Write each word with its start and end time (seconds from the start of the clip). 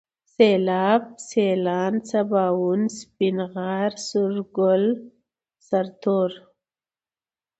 سيلاب، 0.33 1.03
سيلان، 1.31 1.93
سباوون، 2.11 2.81
سپين 2.99 3.37
غر، 3.53 3.91
سورگل، 4.09 4.83
سرتور 5.67 6.31